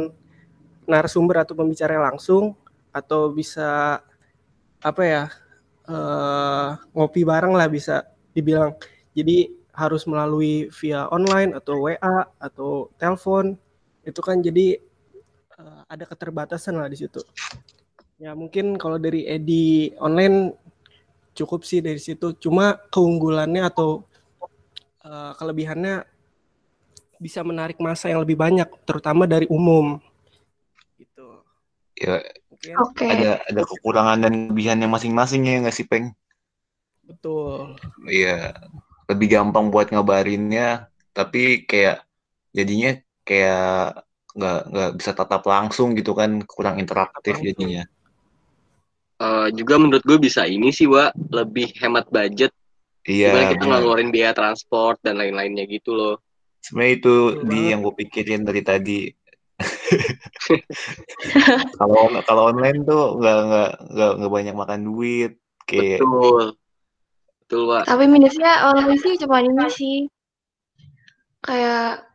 narasumber 0.84 1.46
atau 1.46 1.54
pembicara 1.56 1.96
langsung, 1.98 2.58
atau 2.92 3.32
bisa 3.32 4.00
apa 4.82 5.02
ya 5.02 5.22
eh, 5.88 6.68
ngopi 6.92 7.22
bareng 7.24 7.56
lah 7.56 7.66
bisa 7.66 8.04
dibilang. 8.36 8.76
Jadi 9.16 9.50
harus 9.72 10.04
melalui 10.04 10.68
via 10.68 11.08
online 11.08 11.56
atau 11.56 11.88
WA 11.88 12.28
atau 12.36 12.92
telepon 13.00 13.56
itu 14.04 14.20
kan 14.20 14.36
jadi 14.44 14.76
eh, 15.58 15.82
ada 15.88 16.04
keterbatasan 16.04 16.76
lah 16.76 16.88
di 16.92 17.00
situ. 17.00 17.24
Ya 18.22 18.36
mungkin 18.38 18.78
kalau 18.78 19.02
dari 19.02 19.26
Edi 19.26 19.90
online 19.98 20.54
cukup 21.32 21.64
sih 21.64 21.80
dari 21.80 21.98
situ. 21.98 22.36
Cuma 22.38 22.76
keunggulannya 22.92 23.64
atau 23.66 24.04
eh, 25.04 25.32
kelebihannya 25.36 26.06
bisa 27.22 27.46
menarik 27.46 27.78
masa 27.78 28.10
yang 28.10 28.26
lebih 28.26 28.34
banyak, 28.34 28.66
terutama 28.82 29.30
dari 29.30 29.46
umum. 29.46 30.02
Gitu. 30.98 31.26
ya 32.02 32.18
Oke. 32.78 33.06
ada 33.06 33.42
ada 33.42 33.62
kekurangan 33.66 34.18
dan 34.22 34.32
kelebihannya 34.50 34.86
masing-masing 34.90 35.46
ya 35.46 35.62
nggak 35.62 35.74
sih 35.74 35.86
Peng 35.86 36.14
betul. 37.02 37.76
Iya, 38.06 38.54
lebih 39.10 39.28
gampang 39.30 39.68
buat 39.68 39.90
ngabarinnya, 39.90 40.88
tapi 41.12 41.66
kayak 41.66 42.06
jadinya 42.54 42.96
kayak 43.26 44.06
nggak 44.32 44.60
nggak 44.72 44.90
bisa 44.96 45.10
tatap 45.12 45.42
langsung 45.44 45.92
gitu 45.98 46.16
kan, 46.16 46.40
kurang 46.48 46.80
interaktif 46.80 47.36
Langsung. 47.36 47.48
jadinya. 47.52 47.84
Eh, 49.20 49.48
juga 49.54 49.78
menurut 49.78 50.02
gue 50.02 50.18
bisa 50.18 50.48
ini 50.48 50.74
sih, 50.74 50.88
Wak, 50.88 51.14
lebih 51.30 51.70
hemat 51.78 52.10
budget. 52.10 52.50
Iya, 53.02 53.34
Gimana 53.34 53.50
kita 53.50 53.64
ngeluarin 53.66 54.10
biaya 54.14 54.32
transport 54.34 54.98
dan 55.02 55.18
lain-lainnya 55.18 55.66
gitu 55.66 55.94
loh. 55.94 56.16
Sebenarnya 56.62 56.94
itu 57.02 57.14
di 57.50 57.60
yang 57.74 57.82
gue 57.82 57.94
pikirin 57.98 58.46
dari 58.46 58.62
tadi. 58.62 59.00
Kalau 61.78 62.10
kalau 62.26 62.50
online 62.50 62.82
tuh 62.82 63.14
nggak 63.14 63.38
nggak 63.46 63.70
nggak 63.94 64.12
nggak 64.18 64.32
banyak 64.32 64.54
makan 64.58 64.80
duit, 64.82 65.38
kayak 65.70 66.02
Betul. 66.02 66.58
Betul, 67.42 67.62
Wak. 67.70 67.84
Tapi 67.86 68.04
minusnya 68.10 68.74
online 68.74 68.98
sih 68.98 69.14
cuma 69.22 69.38
ini 69.38 69.66
sih. 69.70 70.10
Kayak 71.42 72.11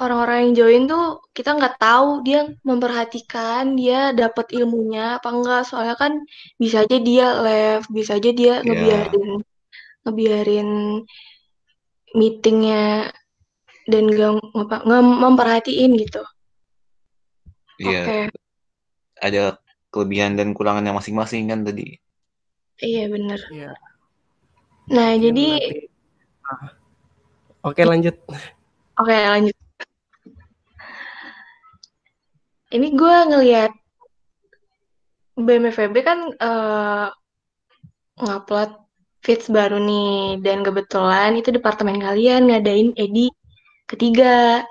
orang-orang 0.00 0.38
yang 0.48 0.52
join 0.56 0.82
tuh 0.88 1.20
kita 1.36 1.54
nggak 1.54 1.76
tahu 1.76 2.24
dia 2.24 2.48
memperhatikan 2.64 3.76
dia 3.76 4.10
dapat 4.16 4.48
ilmunya 4.56 5.20
apa 5.20 5.28
enggak. 5.28 5.62
Soalnya 5.68 5.96
kan 6.00 6.12
bisa 6.56 6.82
aja 6.88 6.96
dia 6.96 7.26
left, 7.44 7.88
bisa 7.92 8.16
aja 8.16 8.30
dia 8.32 8.60
ya 8.60 8.64
ngebiarin 8.64 9.28
ngebiarin 10.08 10.68
meetingnya 12.16 13.12
dan 13.86 14.04
gak, 14.10 14.40
ngapa- 14.56 14.82
nggak 14.86 15.02
memperhatiin 15.04 15.92
gitu. 16.00 16.22
iya 17.80 18.02
Oke, 18.04 18.18
ada 19.20 19.42
kelebihan 19.92 20.34
dan 20.38 20.52
kurangannya 20.56 20.96
masing-masing 20.96 21.48
kan 21.50 21.60
tadi. 21.62 21.96
iya 22.80 23.04
bener. 23.12 23.40
Iya. 23.52 23.72
Nah, 24.90 25.14
Mungkin 25.14 25.22
jadi. 25.22 25.46
Ah. 26.48 26.72
Oke 27.60 27.84
lanjut. 27.84 28.16
oke 28.96 29.12
lanjut. 29.12 29.59
Ini 32.70 32.88
gue 32.94 33.16
ngelihat 33.30 33.72
BMFB 35.34 35.96
kan 36.06 36.18
eh, 36.38 37.06
ngupload 38.20 38.70
feeds 39.24 39.48
baru 39.50 39.80
nih 39.80 40.40
dan 40.44 40.62
kebetulan 40.62 41.34
itu 41.40 41.50
departemen 41.50 41.98
kalian 41.98 42.46
ngadain 42.48 42.94
edi 42.94 43.26
ketiga. 43.90 44.62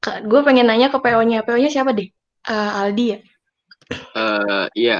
Ke- 0.00 0.24
Gue 0.24 0.40
pengen 0.44 0.68
nanya 0.68 0.88
ke 0.92 0.98
PO-nya. 1.00 1.44
PO-nya 1.44 1.70
siapa 1.72 1.92
deh? 1.96 2.08
Eh, 2.48 2.70
Aldi 2.80 3.04
ya? 3.12 3.18
Eh, 4.16 4.66
iya, 4.76 4.98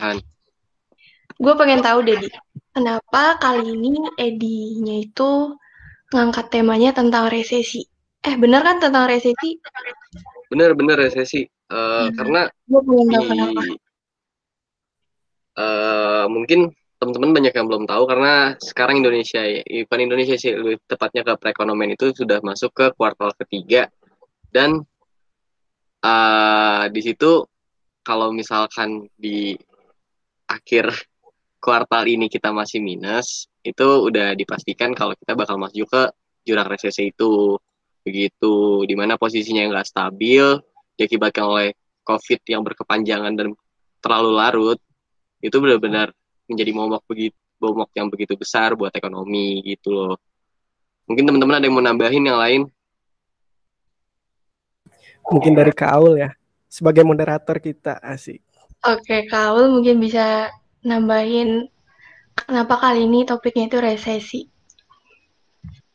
Han. 0.00 0.20
Gue 1.36 1.54
pengen 1.58 1.80
tahu 1.82 2.04
deh. 2.06 2.20
Kenapa 2.72 3.36
kali 3.40 3.76
ini 3.76 3.92
Edi-nya 4.16 5.04
itu 5.04 5.56
ngangkat 6.12 6.48
temanya 6.52 6.92
tentang 6.96 7.28
resesi? 7.28 7.84
Eh, 8.22 8.34
bener 8.38 8.62
kan 8.62 8.78
tentang 8.78 9.10
resesi? 9.10 9.58
Bener-bener 10.46 10.94
resesi. 10.94 11.42
Eh, 11.42 12.06
Hmm. 12.06 12.14
karena 12.14 12.40
di 12.46 13.18
eh, 15.52 16.24
mungkin 16.30 16.72
teman-teman 16.96 17.34
banyak 17.34 17.52
yang 17.52 17.66
belum 17.66 17.84
tahu 17.84 18.02
karena 18.08 18.54
sekarang 18.62 19.02
Indonesia 19.02 19.42
ya, 19.42 19.60
bukan 19.84 20.00
Indonesia 20.00 20.38
sih, 20.38 20.54
lebih 20.54 20.80
tepatnya 20.86 21.26
ke 21.26 21.32
perekonomian 21.34 21.98
itu 21.98 22.14
sudah 22.14 22.38
masuk 22.40 22.70
ke 22.72 22.86
kuartal 22.94 23.34
ketiga 23.36 23.90
dan 24.48 24.80
eh, 26.00 26.84
di 26.94 27.00
situ 27.02 27.42
kalau 28.06 28.30
misalkan 28.30 29.10
di 29.18 29.52
akhir 30.46 30.94
kuartal 31.62 32.04
ini 32.06 32.26
kita 32.26 32.50
masih 32.50 32.82
minus, 32.82 33.46
itu 33.62 33.86
udah 34.10 34.34
dipastikan 34.34 34.94
kalau 34.94 35.14
kita 35.14 35.38
bakal 35.38 35.58
masuk 35.58 35.86
ke 35.86 36.02
jurang 36.42 36.66
resesi 36.66 37.14
itu 37.14 37.54
begitu 38.02 38.82
di 38.86 38.94
mana 38.98 39.14
posisinya 39.14 39.66
nggak 39.70 39.88
stabil 39.88 40.58
diakibatkan 40.98 41.44
oleh 41.46 41.68
COVID 42.02 42.40
yang 42.50 42.62
berkepanjangan 42.66 43.32
dan 43.34 43.54
terlalu 44.02 44.30
larut 44.34 44.78
itu 45.42 45.54
benar-benar 45.58 46.10
menjadi 46.50 46.70
momok 46.74 47.02
begitu 47.06 47.38
momok 47.62 47.94
yang 47.94 48.10
begitu 48.10 48.34
besar 48.34 48.74
buat 48.74 48.90
ekonomi 48.90 49.62
gitu 49.62 49.94
loh 49.94 50.14
mungkin 51.06 51.30
teman-teman 51.30 51.62
ada 51.62 51.64
yang 51.70 51.74
mau 51.78 51.84
nambahin 51.84 52.26
yang 52.26 52.38
lain 52.38 52.62
Mungkin 55.30 55.54
dari 55.54 55.70
Kaul 55.70 56.18
ya. 56.18 56.30
Sebagai 56.66 57.04
moderator 57.04 57.60
kita 57.62 58.00
asik. 58.00 58.42
Oke, 58.82 59.28
Kaul 59.30 59.70
mungkin 59.70 60.02
bisa 60.02 60.50
nambahin 60.82 61.70
kenapa 62.34 62.80
kali 62.80 63.06
ini 63.06 63.22
topiknya 63.22 63.70
itu 63.70 63.78
resesi. 63.78 64.40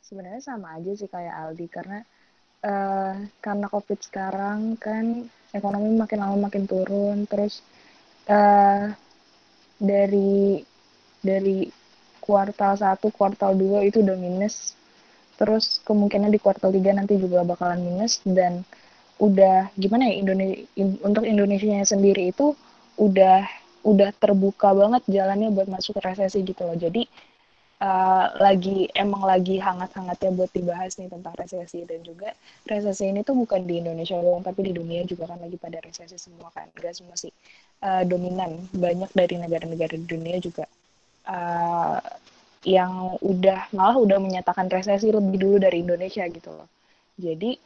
Sebenarnya 0.08 0.42
sama 0.50 0.68
aja 0.78 0.92
sih 1.00 1.10
kayak 1.16 1.36
Aldi 1.42 1.66
karena 1.76 1.98
eh, 2.72 3.14
karena 3.46 3.68
COVID 3.74 4.00
sekarang 4.08 4.60
kan 4.86 5.06
ekonomi 5.58 5.90
makin 6.04 6.20
lama 6.24 6.38
makin 6.48 6.64
turun 6.72 7.18
terus 7.32 7.54
eh, 8.38 8.84
dari 9.90 10.62
dari 11.30 11.58
kuartal 12.26 12.74
1, 12.86 13.08
kuartal 13.18 13.52
2 13.64 13.80
itu 13.90 13.98
udah 14.06 14.18
minus. 14.26 14.56
Terus 15.40 15.66
kemungkinan 15.88 16.30
di 16.36 16.40
kuartal 16.44 16.72
3 16.74 16.92
nanti 16.98 17.14
juga 17.24 17.40
bakalan 17.46 17.82
minus 17.88 18.14
dan 18.26 18.66
udah 19.28 19.70
gimana 19.78 20.10
ya 20.10 20.16
Indonesia 20.24 20.66
untuk 21.08 21.24
Indonesia 21.26 21.78
sendiri 21.94 22.24
itu 22.34 22.54
udah 23.02 23.46
udah 23.86 24.10
terbuka 24.22 24.70
banget 24.82 25.04
jalannya 25.10 25.50
buat 25.56 25.68
masuk 25.72 25.98
ke 25.98 26.02
resesi 26.06 26.40
gitu 26.46 26.62
loh. 26.68 26.78
Jadi 26.78 27.06
uh, 27.82 28.26
lagi 28.42 28.90
emang 28.98 29.24
lagi 29.26 29.62
hangat-hangatnya 29.62 30.30
buat 30.34 30.52
dibahas 30.54 30.98
nih 30.98 31.10
tentang 31.10 31.34
resesi 31.38 31.86
dan 31.86 32.02
juga 32.02 32.34
resesi 32.66 33.10
ini 33.10 33.22
tuh 33.22 33.38
bukan 33.38 33.66
di 33.66 33.82
Indonesia 33.82 34.18
doang 34.18 34.42
tapi 34.42 34.70
di 34.70 34.74
dunia 34.74 35.06
juga 35.06 35.30
kan 35.30 35.40
lagi 35.42 35.58
pada 35.58 35.78
resesi 35.82 36.18
semua 36.18 36.50
kan. 36.54 36.70
Gak 36.74 36.98
semua 36.98 37.16
sih 37.18 37.32
uh, 37.86 38.04
dominan. 38.06 38.58
Banyak 38.74 39.12
dari 39.14 39.36
negara-negara 39.38 39.94
di 39.98 40.08
dunia 40.08 40.38
juga 40.42 40.66
uh, 41.30 42.00
yang 42.66 43.16
udah 43.22 43.72
malah 43.72 43.96
udah 43.96 44.18
menyatakan 44.20 44.68
resesi 44.68 45.14
lebih 45.14 45.38
dulu 45.40 45.58
dari 45.62 45.86
Indonesia 45.86 46.26
gitu 46.28 46.50
loh. 46.52 46.68
Jadi 47.18 47.58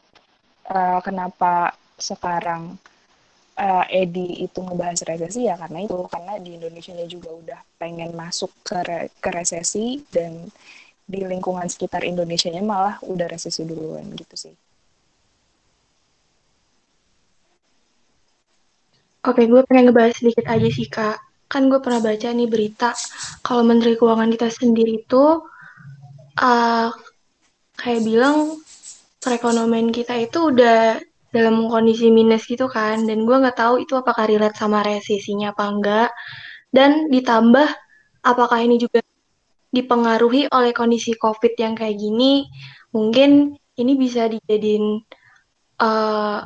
uh, 0.72 1.00
kenapa 1.04 1.74
sekarang 1.98 2.76
uh, 3.62 3.86
Edi 3.88 4.42
itu 4.42 4.60
ngebahas 4.60 5.06
resesi 5.06 5.46
ya 5.46 5.56
karena 5.62 5.86
itu 5.86 5.94
karena 6.10 6.34
di 6.42 6.58
Indonesia 6.58 6.94
juga 7.06 7.30
udah 7.30 7.60
pengen 7.78 8.12
masuk 8.18 8.50
ke 8.66 8.78
re 8.82 9.00
ke 9.22 9.30
resesi 9.30 10.02
dan 10.10 10.50
di 11.06 11.20
lingkungan 11.22 11.68
sekitar 11.70 12.02
Indonesia 12.08 12.50
malah 12.64 12.98
udah 13.06 13.28
resesi 13.30 13.62
duluan 13.68 14.10
gitu 14.18 14.36
sih. 14.50 14.56
Oke, 19.22 19.46
gue 19.46 19.62
pengen 19.70 19.94
ngebahas 19.94 20.18
sedikit 20.18 20.50
aja 20.50 20.70
sih 20.72 20.90
kak. 20.90 21.22
Kan 21.46 21.70
gue 21.70 21.78
pernah 21.78 22.02
baca 22.02 22.26
nih 22.32 22.50
berita 22.50 22.90
kalau 23.46 23.62
Menteri 23.62 23.94
Keuangan 23.94 24.34
kita 24.34 24.50
sendiri 24.50 25.04
itu 25.04 25.46
uh, 26.42 26.90
kayak 27.78 28.02
bilang 28.02 28.58
perekonomian 29.22 29.94
kita 29.94 30.18
itu 30.18 30.50
udah 30.50 30.98
dalam 31.32 31.68
kondisi 31.72 32.12
minus 32.12 32.46
gitu 32.48 32.68
kan 32.68 33.08
dan 33.08 33.24
gue 33.24 33.38
nggak 33.42 33.58
tahu 33.58 33.84
itu 33.84 33.96
apakah 33.96 34.28
relate 34.28 34.56
sama 34.60 34.84
resesinya 34.84 35.56
apa 35.56 35.64
enggak 35.72 36.10
dan 36.76 37.08
ditambah 37.12 37.68
apakah 38.24 38.60
ini 38.64 38.80
juga 38.80 39.00
dipengaruhi 39.72 40.52
oleh 40.52 40.72
kondisi 40.76 41.16
covid 41.16 41.56
yang 41.56 41.74
kayak 41.76 41.96
gini 41.96 42.48
mungkin 42.92 43.56
ini 43.80 43.94
bisa 43.96 44.28
dijadiin 44.28 45.00
uh, 45.80 46.40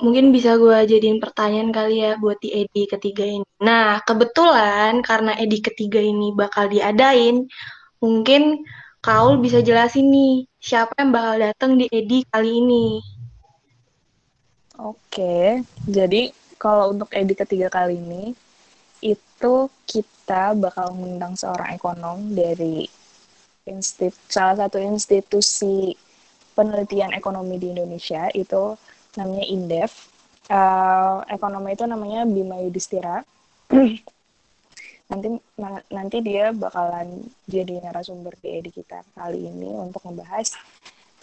mungkin 0.00 0.32
bisa 0.32 0.56
gue 0.60 0.88
jadiin 0.88 1.20
pertanyaan 1.20 1.72
kali 1.72 2.04
ya 2.04 2.20
buat 2.20 2.36
di 2.40 2.52
edi 2.52 2.84
ketiga 2.84 3.24
ini. 3.24 3.48
Nah, 3.64 4.04
kebetulan 4.04 5.00
karena 5.00 5.32
edi 5.40 5.64
ketiga 5.64 5.96
ini 5.96 6.36
bakal 6.36 6.68
diadain, 6.68 7.48
mungkin 8.04 8.60
Kaul 9.06 9.38
bisa 9.38 9.62
jelasin 9.62 10.10
nih 10.10 10.50
siapa 10.58 10.98
yang 10.98 11.14
bakal 11.14 11.38
datang 11.38 11.78
di 11.78 11.86
Edi 11.86 12.26
kali 12.26 12.58
ini. 12.58 12.98
Oke, 14.76 15.64
jadi 15.88 16.28
kalau 16.60 16.92
untuk 16.92 17.08
Edi 17.16 17.32
ketiga 17.32 17.72
kali 17.72 17.96
ini 17.96 18.36
itu 19.00 19.54
kita 19.88 20.52
bakal 20.52 20.92
mengundang 20.92 21.32
seorang 21.32 21.72
ekonom 21.72 22.36
dari 22.36 22.84
instit 23.64 24.12
salah 24.28 24.68
satu 24.68 24.76
institusi 24.76 25.96
penelitian 26.52 27.16
ekonomi 27.16 27.56
di 27.56 27.72
Indonesia 27.72 28.28
itu 28.36 28.76
namanya 29.16 29.46
Indef. 29.48 29.92
Uh, 30.46 31.26
ekonomi 31.32 31.72
itu 31.72 31.88
namanya 31.88 32.28
Bima 32.28 32.60
Yudhistira. 32.60 33.24
nanti 35.10 35.38
nanti 35.88 36.16
dia 36.18 36.50
bakalan 36.50 37.30
jadi 37.46 37.78
narasumber 37.78 38.34
di 38.42 38.58
edi 38.58 38.70
kita 38.74 39.06
kali 39.14 39.46
ini 39.46 39.70
untuk 39.70 40.02
membahas 40.02 40.50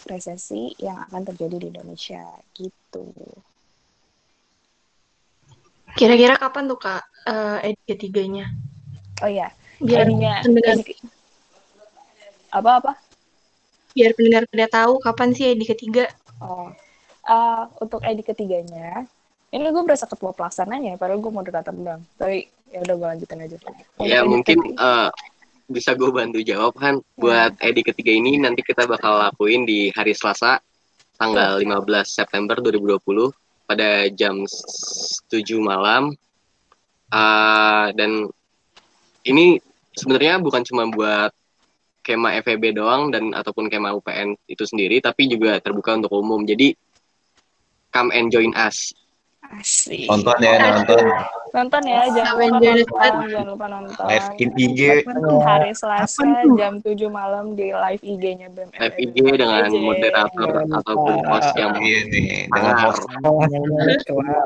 resesi 0.04 0.72
yang 0.80 1.04
akan 1.08 1.22
terjadi 1.32 1.56
di 1.60 1.66
Indonesia 1.72 2.24
gitu. 2.56 3.08
Kira-kira 5.94 6.34
kapan 6.34 6.66
tuh 6.66 6.78
kak 6.78 7.02
uh, 7.30 7.58
edi 7.62 7.78
ketiganya? 7.86 8.50
Oh 9.22 9.30
ya, 9.30 9.54
biar 9.78 10.10
edinya 10.10 10.42
pendengar 10.42 10.76
apa 12.50 12.70
apa? 12.82 12.92
Biar 13.94 14.10
pendengar 14.18 14.42
pada 14.50 14.66
tahu 14.70 14.98
kapan 14.98 15.28
sih 15.34 15.54
edi 15.54 15.64
ketiga. 15.66 16.10
Oh, 16.42 16.74
uh, 17.30 17.62
untuk 17.78 18.02
edi 18.02 18.26
ketiganya, 18.26 19.06
ini 19.54 19.70
gue 19.70 19.84
berasa 19.86 20.10
ketua 20.10 20.34
pelaksananya, 20.34 20.98
padahal 20.98 21.22
gue 21.22 21.30
mau 21.30 21.40
moderator 21.46 21.70
doang. 21.70 22.02
Tapi 22.18 22.50
ya 22.74 22.82
udah 22.82 22.94
gue 22.98 23.08
lanjutin 23.14 23.38
aja 23.38 23.56
ya 24.02 24.26
mungkin 24.26 24.58
uh, 24.82 25.06
bisa 25.64 25.96
gue 25.96 26.10
bantu 26.12 26.44
jawab 26.44 26.76
kan 26.76 27.00
buat 27.16 27.56
ya. 27.56 27.72
edi 27.72 27.80
ketiga 27.80 28.12
ini 28.12 28.36
nanti 28.36 28.60
kita 28.60 28.84
bakal 28.84 29.16
lakuin 29.16 29.64
di 29.64 29.88
hari 29.96 30.12
Selasa 30.12 30.60
tanggal 31.16 31.56
15 31.56 31.80
September 32.04 32.60
2020 32.60 33.32
pada 33.64 34.08
jam 34.12 34.44
7 34.44 35.32
malam. 35.64 36.12
Uh, 37.14 37.94
dan 37.94 38.26
ini 39.24 39.62
sebenarnya 39.94 40.42
bukan 40.42 40.66
cuma 40.66 40.84
buat 40.90 41.30
kema 42.04 42.36
FEB 42.44 42.76
doang 42.76 43.08
dan 43.08 43.32
ataupun 43.32 43.72
kema 43.72 43.96
UPN 43.96 44.36
itu 44.44 44.68
sendiri 44.68 45.00
tapi 45.00 45.30
juga 45.30 45.56
terbuka 45.62 45.96
untuk 45.96 46.12
umum. 46.12 46.44
Jadi 46.44 46.76
come 47.94 48.12
and 48.12 48.28
join 48.28 48.52
us 48.52 48.92
Asik. 49.52 50.08
Nonton 50.08 50.38
ya, 50.40 50.52
nonton. 50.56 51.04
Nonton 51.54 51.82
ya, 51.86 52.00
jangan 52.10 52.34
lupa 52.34 52.58
nonton, 52.58 53.28
jangan 53.30 53.48
lupa 53.54 53.66
nonton. 53.70 54.04
Live 54.10 54.30
in 54.42 54.50
IG. 54.58 54.80
Hari 55.44 55.70
Selasa 55.76 56.26
jam 56.58 56.82
7 56.82 57.06
malam 57.12 57.54
di 57.54 57.70
live 57.70 58.02
IG-nya 58.02 58.50
BEM. 58.50 58.74
Live 58.74 58.98
IG 58.98 59.16
dengan 59.38 59.70
moderator 59.70 60.50
ataupun 60.66 61.14
host 61.30 61.52
yang 61.54 61.78
Iya 61.78 62.00
nih, 62.10 62.50
dengan 62.50 62.74
host. 62.82 63.06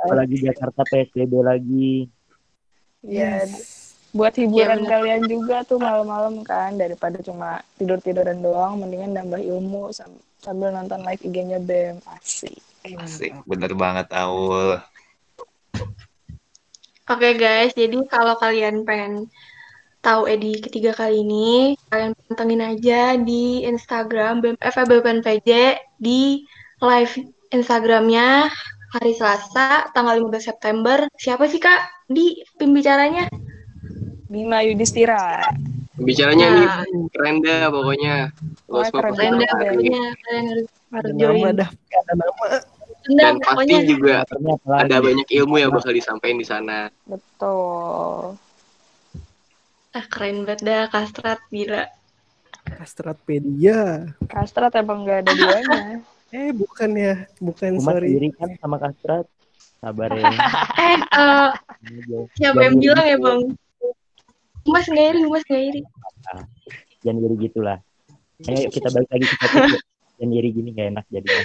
Apalagi 0.05 0.37
Jakarta 0.45 0.83
PSBB 0.85 1.33
lagi. 1.41 2.13
Iya. 3.07 3.49
Buat 4.13 4.37
hiburan 4.37 4.85
kalian 4.85 5.25
juga 5.29 5.65
tuh 5.65 5.81
malam-malam 5.81 6.45
kan 6.45 6.77
daripada 6.77 7.21
cuma 7.25 7.65
tidur-tiduran 7.81 8.41
doang 8.41 8.81
mendingan 8.81 9.17
nambah 9.17 9.41
ilmu 9.41 9.89
sambil 10.45 10.77
nonton 10.77 11.01
live 11.09 11.25
IG-nya 11.25 11.57
BEM. 11.57 12.05
Asik. 12.05 12.68
Asik, 12.97 13.37
bener 13.45 13.77
banget 13.77 14.09
Aul. 14.17 14.81
Oke 17.09 17.25
okay, 17.25 17.33
guys, 17.37 17.73
jadi 17.77 18.01
kalau 18.09 18.37
kalian 18.41 18.85
pengen 18.89 19.29
tahu 20.01 20.29
Edi 20.29 20.61
ketiga 20.61 20.97
kali 20.97 21.21
ini, 21.21 21.77
kalian 21.93 22.13
pantengin 22.29 22.63
aja 22.65 23.17
di 23.21 23.65
Instagram 23.65 24.41
FBPNPJ 24.61 25.81
di 26.01 26.45
live 26.81 27.13
Instagramnya 27.53 28.53
hari 28.93 29.13
Selasa 29.17 29.89
tanggal 29.93 30.21
15 30.21 30.49
September. 30.53 31.09
Siapa 31.17 31.49
sih 31.49 31.61
kak 31.61 32.09
di 32.09 32.45
pembicaranya? 32.57 33.29
Bima 34.29 34.61
Yudhistira. 34.65 35.45
Pembicaranya 35.97 36.47
nah. 36.47 36.85
ini 36.87 37.09
keren 37.11 37.41
deh 37.43 37.67
pokoknya. 37.73 38.17
Wah, 38.69 38.87
keren 38.93 39.41
deh 39.41 39.49
pokoknya. 39.49 40.03
Kalian 40.13 40.45
harus 40.53 40.69
harus 40.93 41.13
join. 41.17 41.41
Nama 41.43 41.51
dah, 41.65 41.71
ada 41.73 42.13
nama. 43.13 43.21
Dan 43.23 43.35
pasti 43.41 43.53
pokoknya. 43.55 43.79
juga 43.85 44.15
ada 44.69 44.97
banyak 45.01 45.29
ilmu 45.29 45.55
yang 45.61 45.71
bakal 45.73 45.93
disampaikan 45.93 46.39
di 46.39 46.47
sana. 46.47 46.79
Betul. 47.09 48.37
Ah, 49.97 50.07
keren 50.13 50.45
banget 50.45 50.61
dah 50.65 50.85
kastrat 50.93 51.41
gila. 51.49 51.89
Kastratpedia. 52.69 54.13
Kastrat 54.29 54.77
emang 54.77 55.09
gak 55.09 55.25
ada 55.25 55.33
duanya. 55.33 56.05
eh, 56.37 56.53
bukan 56.53 56.91
ya. 56.93 57.15
Bukan, 57.41 57.81
Umat 57.81 57.97
sorry. 57.97 58.09
diri 58.13 58.29
kan 58.37 58.51
sama 58.61 58.77
kastrat. 58.77 59.25
Sabar 59.79 60.11
ya. 60.13 60.29
eh, 60.85 60.99
uh, 61.17 61.51
siapa 62.37 62.61
yang 62.61 62.77
bilang 62.77 63.07
ya, 63.07 63.17
Bang? 63.17 63.41
Mas 64.69 64.85
nggak 64.85 65.07
iri, 65.17 65.23
mas 65.25 65.45
nggak 65.49 65.65
iri. 65.73 65.83
jangan 67.01 67.25
iri 67.25 67.37
gitulah 67.49 67.79
ayo 68.47 68.71
kita 68.71 68.89
balik 68.95 69.11
lagi 69.11 69.27
ke 69.27 69.37
topik 69.43 69.63
yuk. 69.75 69.83
jangan 70.15 70.33
iri 70.39 70.49
gini 70.55 70.69
gak 70.71 70.87
enak 70.95 71.05
jadinya 71.11 71.45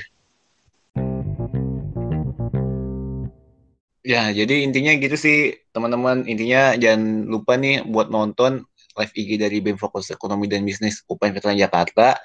Ya, 4.04 4.28
jadi 4.36 4.68
intinya 4.68 4.92
gitu 5.00 5.16
sih, 5.16 5.56
teman-teman. 5.72 6.28
Intinya 6.28 6.76
jangan 6.76 7.24
lupa 7.24 7.56
nih 7.56 7.88
buat 7.88 8.12
nonton 8.12 8.68
live 9.00 9.14
IG 9.16 9.40
dari 9.40 9.64
BEM 9.64 9.80
Fokus 9.80 10.12
Ekonomi 10.12 10.52
dan 10.52 10.68
Bisnis 10.68 11.08
UPN 11.08 11.32
Veteran 11.32 11.56
Jakarta 11.56 12.20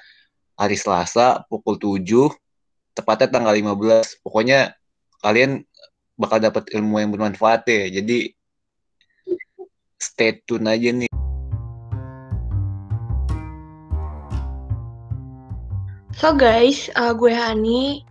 hari 0.59 0.75
Selasa 0.75 1.47
pukul 1.47 1.79
7, 1.79 2.03
tepatnya 2.91 3.31
tanggal 3.31 3.55
15. 3.55 4.19
Pokoknya 4.19 4.75
kalian 5.23 5.63
bakal 6.19 6.43
dapat 6.43 6.67
ilmu 6.75 6.99
yang 6.99 7.15
bermanfaat 7.15 7.63
ya. 7.71 8.03
Jadi 8.03 8.35
stay 9.95 10.35
tune 10.43 10.67
aja 10.67 10.91
nih. 10.91 11.07
So 16.19 16.35
guys, 16.35 16.91
uh, 16.99 17.15
gue 17.15 17.31
Hani. 17.31 18.08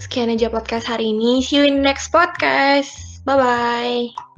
Sekian 0.00 0.32
aja 0.32 0.48
podcast 0.48 0.88
hari 0.88 1.12
ini. 1.12 1.44
See 1.44 1.60
you 1.60 1.68
in 1.68 1.84
next 1.84 2.08
podcast. 2.08 3.20
Bye-bye. 3.28 4.29